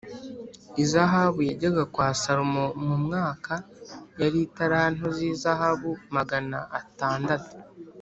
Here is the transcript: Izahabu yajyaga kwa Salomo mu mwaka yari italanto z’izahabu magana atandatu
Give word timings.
Izahabu 0.83 1.39
yajyaga 1.49 1.83
kwa 1.93 2.07
Salomo 2.21 2.65
mu 2.85 2.95
mwaka 3.05 3.53
yari 4.21 4.37
italanto 4.47 5.05
z’izahabu 5.17 5.91
magana 6.15 6.57
atandatu 6.79 7.53